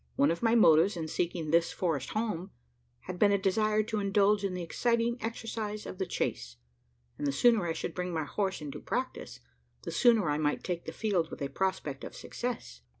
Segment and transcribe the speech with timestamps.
[0.15, 2.49] One of my motives, in seeking this forest home,
[3.01, 6.55] had been a desire to indulge in the exciting exercise of the chase;
[7.19, 9.41] and the sooner I should bring my horse into practice,
[9.83, 12.81] the sooner I might take the field with a prospect of success.